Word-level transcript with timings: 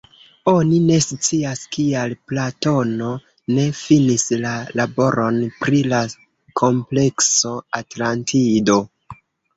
Oni 0.51 0.77
ne 0.85 0.95
scias, 1.07 1.59
kial 1.75 2.15
Platono 2.31 3.11
ne 3.57 3.67
finis 3.81 4.25
la 4.47 4.55
laboron 4.81 5.37
pri 5.61 5.83
la 5.93 6.01
komplekso 6.63 7.53
Atlantido. 7.83 8.81